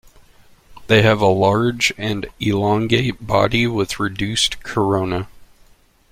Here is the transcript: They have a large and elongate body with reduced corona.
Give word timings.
They 0.87 1.03
have 1.03 1.21
a 1.21 1.27
large 1.27 1.93
and 1.95 2.25
elongate 2.39 3.27
body 3.27 3.67
with 3.67 3.99
reduced 3.99 4.63
corona. 4.63 5.27